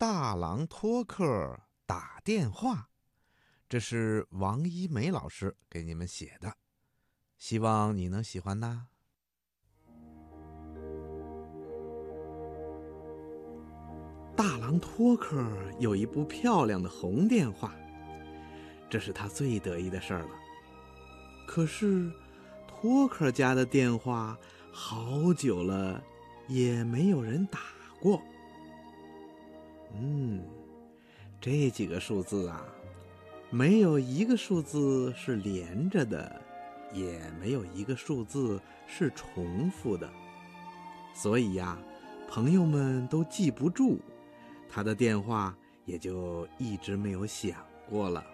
[0.00, 2.88] 大郎托克打电话，
[3.68, 6.54] 这是王一梅老师给你们写的，
[7.36, 8.86] 希望你能喜欢呐。
[14.36, 15.44] 大郎托克
[15.80, 17.74] 有一部漂亮的红电话，
[18.88, 20.30] 这是他最得意的事儿了。
[21.44, 22.08] 可是，
[22.68, 24.38] 托克家的电话
[24.70, 26.00] 好久了
[26.46, 27.58] 也没有人打
[28.00, 28.22] 过。
[29.94, 30.42] 嗯，
[31.40, 32.64] 这几个数字啊，
[33.50, 36.40] 没有一个数字是连着的，
[36.92, 40.08] 也没有一个数字是重复的，
[41.14, 41.78] 所以呀，
[42.28, 43.98] 朋友们都记不住，
[44.68, 47.56] 他的电话也就一直没有响
[47.88, 48.24] 过了。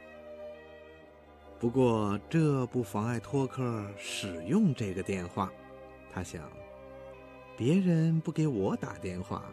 [1.61, 5.51] 不过这不妨碍托克使用这个电话，
[6.13, 6.43] 他想，
[7.57, 9.45] 别人不给我打电话，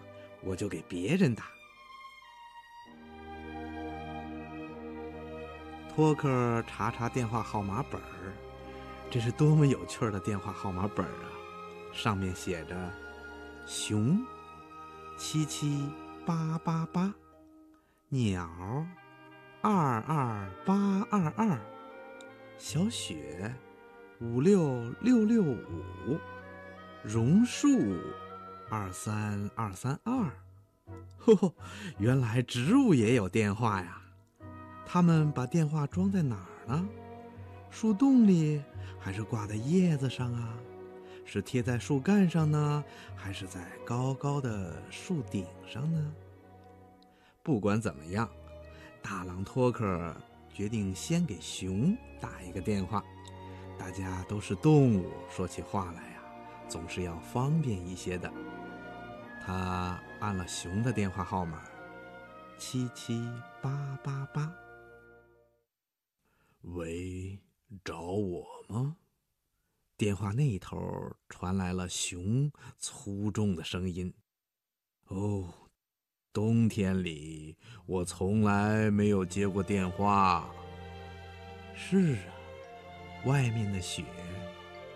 [0.44, 1.46] 我就给别人打。
[5.94, 8.34] 托克查查电话号码本儿，
[9.10, 11.28] 这是多么有趣的电话号码本儿啊！
[11.92, 12.76] 上面写着
[13.68, 14.18] “熊
[15.18, 15.90] 七七
[16.26, 17.14] 八八八，
[18.08, 18.50] 鸟
[19.60, 21.60] 二二八二二，
[22.58, 23.54] 小雪
[24.22, 26.18] 五六六六五，
[27.04, 27.68] 榕树
[28.70, 30.32] 二三二三二。
[31.20, 31.54] ”呵呵，
[32.00, 34.01] 原来植物也有电话呀！
[34.86, 36.88] 他们把电话装在哪儿呢？
[37.70, 38.62] 树洞里，
[39.00, 40.54] 还是挂在叶子上啊？
[41.24, 42.84] 是贴在树干上呢，
[43.16, 46.14] 还是在高高的树顶上呢？
[47.42, 48.30] 不管怎么样，
[49.02, 50.14] 大狼托克
[50.54, 53.02] 决定先给熊打一个电话。
[53.80, 56.22] 大家都是动物，说起话来呀，
[56.68, 58.30] 总是要方便一些的。
[59.44, 61.64] 他按了熊的电话号码：
[62.60, 63.26] 七七
[63.62, 64.52] 八八八。
[66.62, 67.40] 喂，
[67.84, 68.98] 找我吗？
[69.98, 70.78] 电话那头
[71.28, 74.14] 传来了熊粗重的声音。
[75.08, 75.52] 哦，
[76.32, 80.50] 冬天里我从来没有接过电话。
[81.76, 82.34] 是啊，
[83.26, 84.06] 外面的雪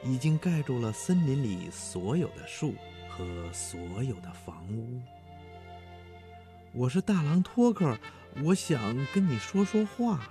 [0.04, 2.76] 已经盖住了森林里所有的树
[3.10, 5.02] 和所有的房屋。
[6.74, 7.98] 我是大狼托克，
[8.44, 8.80] 我想
[9.14, 10.30] 跟你说说话。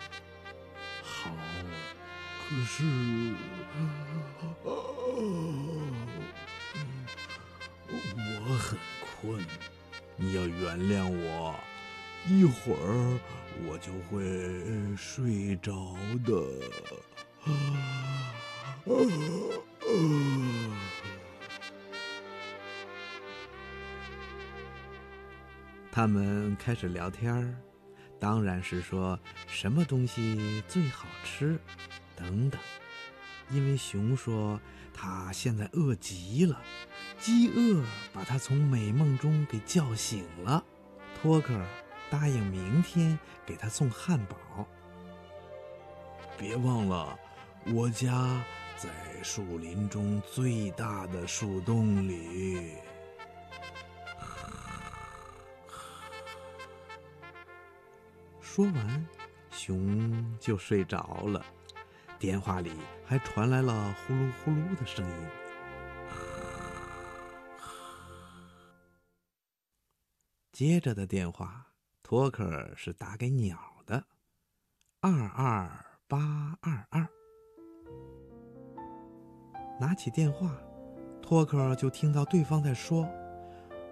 [2.46, 2.84] 可是，
[8.46, 9.42] 我很困，
[10.16, 11.58] 你要原谅我，
[12.28, 13.18] 一会儿
[13.66, 16.34] 我就会睡着的。
[25.90, 27.54] 他们开始聊天儿，
[28.20, 31.58] 当然是说什么东西最好吃。
[32.16, 32.60] 等等，
[33.50, 34.60] 因为熊说
[34.92, 36.60] 他现在饿极了，
[37.18, 40.64] 饥饿把他从美梦中给叫醒了。
[41.20, 41.60] 托克
[42.10, 44.66] 答应明天给他送汉堡。
[46.36, 47.18] 别忘了，
[47.66, 48.44] 我家
[48.76, 48.90] 在
[49.22, 52.74] 树林中最大的树洞里。
[58.40, 59.06] 说完，
[59.50, 61.44] 熊就睡着了。
[62.24, 62.70] 电话里
[63.04, 65.14] 还传来了呼噜呼噜的声音。
[70.50, 71.66] 接着的电话，
[72.02, 74.02] 托克是打给鸟的，
[75.00, 77.06] 二二八二二。
[79.78, 80.56] 拿起电话，
[81.20, 83.06] 托克就听到对方在说：“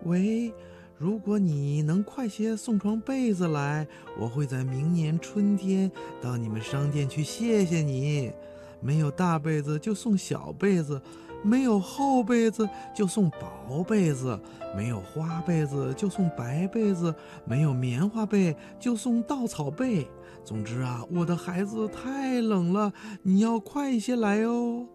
[0.08, 0.50] 喂。”
[0.98, 3.86] 如果你能快些送床被子来，
[4.18, 8.32] 我会在明年春天到你们商店去谢谢你。
[8.80, 11.00] 没有大被子就送小被子，
[11.42, 14.38] 没有厚被子就送薄被子，
[14.76, 17.14] 没有花被子就送白被子，
[17.44, 20.06] 没有棉花被就送稻草被。
[20.44, 22.92] 总之啊，我的孩子太冷了，
[23.22, 24.86] 你要快一些来哦。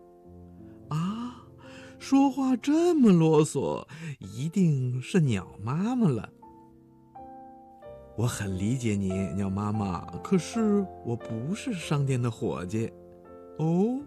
[2.00, 3.86] 说话这么啰嗦，
[4.20, 6.30] 一定是鸟妈妈了。
[8.16, 10.06] 我很理解你，鸟妈妈。
[10.24, 12.92] 可是我不是商店的伙计。
[13.58, 14.00] 哦，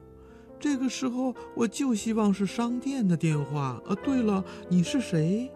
[0.58, 3.80] 这个时候我就希望是商店的电话。
[3.86, 5.50] 呃，对了，你是谁？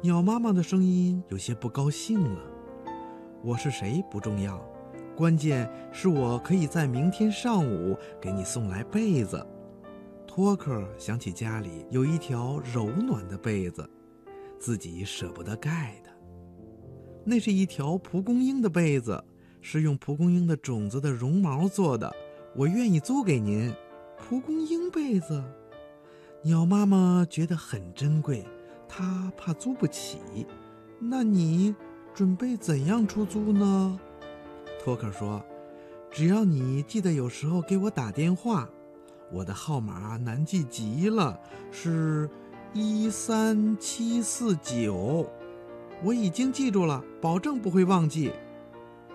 [0.00, 2.40] 鸟妈妈的声音有些不高兴了。
[3.42, 4.60] 我是谁不重要，
[5.16, 9.44] 关键是我可以在明天上午给你送来被子。
[10.34, 13.86] 托克想起家里有一条柔暖的被子，
[14.58, 16.10] 自己舍不得盖的。
[17.22, 19.22] 那是一条蒲公英的被子，
[19.60, 22.10] 是用蒲公英的种子的绒毛做的，
[22.56, 23.70] 我愿意租给您。
[24.16, 25.44] 蒲公英被子，
[26.40, 28.42] 鸟妈妈觉得很珍贵，
[28.88, 30.16] 她怕租不起。
[30.98, 31.74] 那你
[32.14, 34.00] 准备怎样出租呢？
[34.82, 35.44] 托克说
[36.10, 38.66] ：“只要你记得有时候给我打电话，
[39.32, 41.38] 我的号码难记极了，
[41.70, 42.28] 是
[42.72, 45.26] 一三七四九。”
[46.04, 48.32] 我已经记住了，保证不会忘记。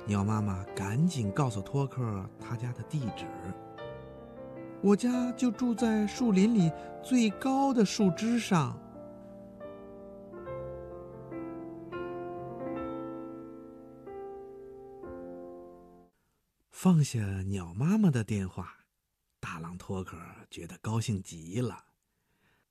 [0.05, 3.25] 鸟妈妈赶紧告诉托克他家的地址。
[4.81, 6.71] 我家就住在树林里
[7.03, 8.79] 最高的树枝上。
[16.71, 18.76] 放下鸟妈妈的电话，
[19.47, 20.17] 大狼托克
[20.51, 21.85] 觉得高兴极了。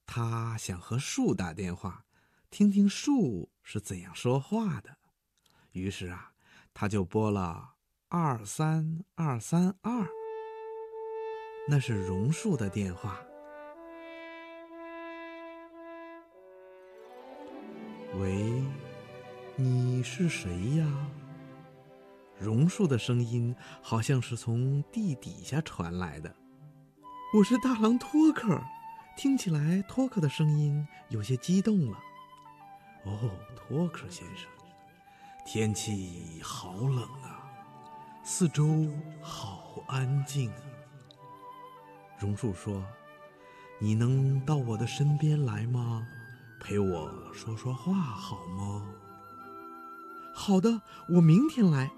[0.04, 2.04] 他想和树打电话。
[2.50, 4.98] 听听树是怎样说话的，
[5.72, 6.32] 于是啊，
[6.72, 7.74] 他就拨了
[8.08, 10.06] 二三二三二，
[11.66, 13.20] 那是榕树的电话。
[18.20, 18.62] 喂，
[19.56, 21.10] 你是谁呀？
[22.38, 26.34] 榕树的声音好像是从地底下传来的。
[27.34, 28.62] 我是大狼托克，
[29.16, 31.98] 听起来托克的声音有些激动了。
[33.04, 34.48] 哦，托克先生，
[35.44, 37.42] 天气好冷啊，
[38.22, 38.88] 四周
[39.20, 40.62] 好安静啊。
[42.16, 42.82] 榕树说
[43.80, 46.06] ：“你能到我的身边来吗？
[46.60, 48.86] 陪我说说话好吗？”
[50.32, 51.90] 好的，我明天来。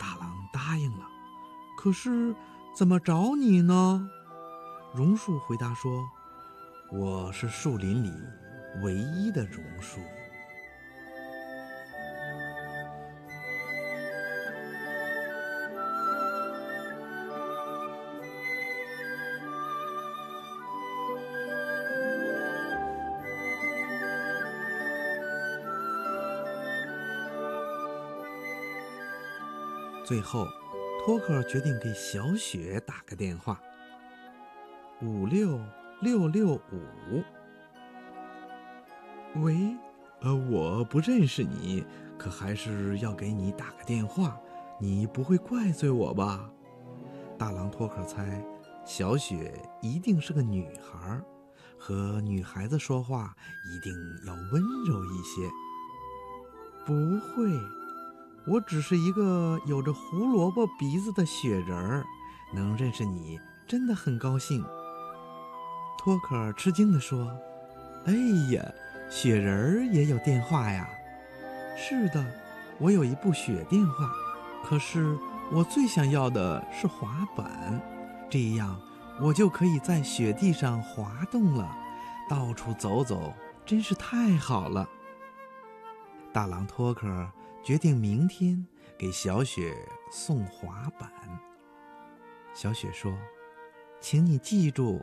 [0.00, 1.06] 大狼答应了。
[1.76, 2.34] 可是
[2.74, 4.08] 怎么找你呢？
[4.96, 6.08] 榕树回答说
[6.92, 8.12] ：“我是树林里
[8.84, 9.98] 唯一的榕树。”
[30.06, 30.46] 最后，
[31.04, 33.60] 托克决定给小雪打个电话。
[35.04, 35.60] 五六
[36.00, 37.22] 六六五，
[39.42, 39.76] 喂，
[40.22, 41.84] 呃，我不认识你，
[42.16, 44.40] 可还是要给你打个电话。
[44.80, 46.50] 你不会怪罪我吧？
[47.36, 48.42] 大狼托克猜，
[48.86, 49.52] 小雪
[49.82, 51.20] 一定是个女孩，
[51.78, 53.36] 和女孩子说话
[53.66, 53.92] 一定
[54.26, 55.46] 要温柔一些。
[56.86, 57.52] 不会。
[58.46, 62.06] 我只是一个有着胡萝卜鼻子的雪人儿，
[62.54, 64.64] 能认识你真的很高兴。
[66.04, 67.34] 托克吃惊地说
[68.04, 68.12] ：“哎
[68.52, 68.62] 呀，
[69.08, 70.86] 雪人儿也有电话呀
[71.78, 72.22] ？”“是的，
[72.78, 74.12] 我有一部雪电话，
[74.62, 75.16] 可是
[75.50, 77.80] 我最想要的是滑板，
[78.28, 78.78] 这样
[79.18, 81.74] 我就可以在雪地上滑动了，
[82.28, 83.32] 到处走走，
[83.64, 84.86] 真是太好了。”
[86.34, 87.08] 大狼托克。
[87.62, 88.62] 决定明天
[88.98, 89.74] 给小雪
[90.12, 91.10] 送滑板。
[92.52, 93.10] 小雪说
[94.02, 95.02] ：“请你记住，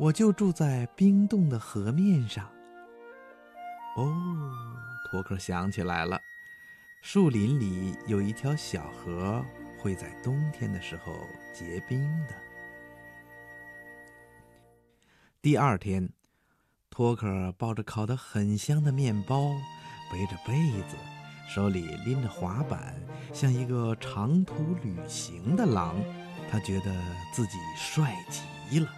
[0.00, 2.50] 我就住在冰冻的河面上。”
[3.98, 4.16] 哦，
[5.10, 6.18] 托克想起来了，
[7.02, 9.44] 树林里有一条小河，
[9.78, 11.12] 会在冬天的时候
[11.52, 12.34] 结冰的。
[15.42, 16.08] 第二天，
[16.88, 19.50] 托克抱着烤得很香的面包，
[20.10, 20.54] 背着被
[20.88, 20.96] 子。
[21.46, 22.94] 手里拎着滑板，
[23.34, 25.96] 像一个长途旅行的狼，
[26.50, 26.94] 他觉得
[27.34, 28.88] 自己帅极了。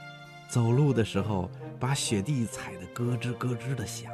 [0.52, 1.48] 走路的时候，
[1.80, 4.12] 把雪地踩得咯吱咯吱的响。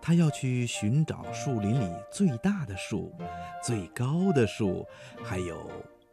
[0.00, 3.12] 他要去寻找树林里最大的树、
[3.60, 4.86] 最高的树，
[5.24, 5.68] 还有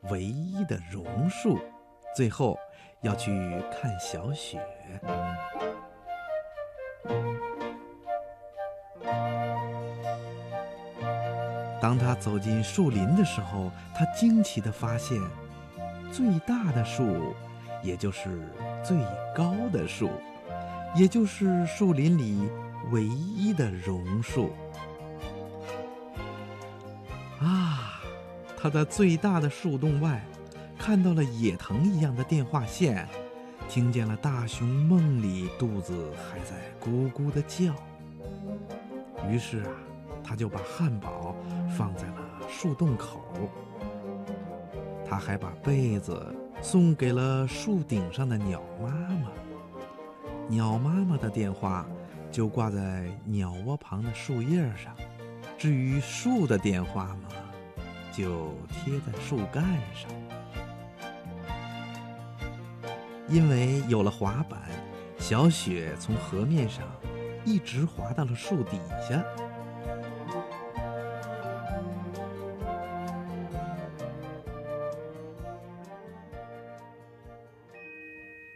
[0.09, 1.59] 唯一的榕树。
[2.15, 2.57] 最后，
[3.03, 3.31] 要去
[3.71, 4.59] 看小雪。
[11.79, 15.21] 当他走进树林的时候，他惊奇地发现，
[16.11, 17.35] 最大的树，
[17.85, 18.41] 也就是
[18.83, 18.97] 最
[19.35, 20.09] 高的树，
[20.95, 22.49] 也就是树林里
[22.91, 24.49] 唯一的榕树。
[27.39, 28.01] 啊！
[28.57, 30.25] 他在最大的树洞外，
[30.77, 33.07] 看到了野藤一样的电话线，
[33.69, 37.73] 听见了大熊梦里肚子还在咕咕的叫。
[39.29, 39.69] 于是啊。
[40.27, 41.35] 他就把汉堡
[41.77, 43.21] 放在了树洞口，
[45.07, 49.31] 他还把被子送给了树顶上的鸟妈妈。
[50.47, 51.85] 鸟妈妈的电话
[52.31, 54.95] 就挂在鸟窝旁的树叶上。
[55.57, 57.29] 至于树的电话嘛，
[58.11, 60.09] 就贴在树干上。
[63.27, 64.59] 因为有了滑板，
[65.17, 66.83] 小雪从河面上
[67.43, 69.23] 一直滑到了树底下。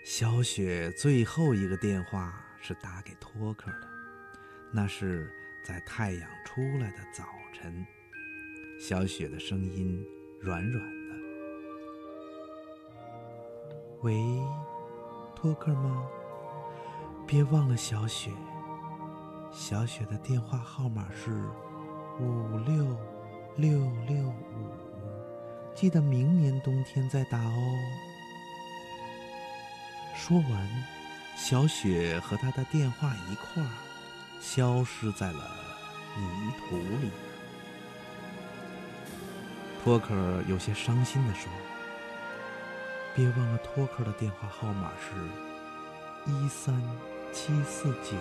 [0.04, 3.88] 小雪最后一个电话是打给托克的，
[4.72, 5.32] 那是
[5.64, 7.86] 在太阳出来的早晨。
[8.80, 10.04] 小雪的声音
[10.40, 11.16] 软软的
[14.02, 14.16] ：“喂，
[15.36, 16.08] 托克吗？
[17.28, 18.32] 别忘了小雪。
[19.52, 21.44] 小雪的电话号码是
[22.20, 22.98] 五六
[23.58, 24.34] 六六五，
[25.76, 27.78] 记得明年冬天再打哦。”
[30.20, 30.70] 说完，
[31.38, 33.70] 小雪和他的电话一块儿
[34.42, 35.50] 消失在了
[36.18, 37.10] 泥土里。
[39.82, 41.50] 托克有些伤心地说
[43.16, 45.16] ：“别忘了，托克的电话号码是
[46.30, 46.76] 一三
[47.32, 48.18] 七四九。”